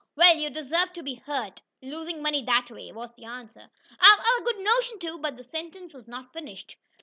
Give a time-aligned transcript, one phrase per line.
[0.15, 3.69] "Well, you deserve to be hurt, losing money that way," was the answer.
[3.99, 6.75] "I I've a good notion to" But the sentence was not finished.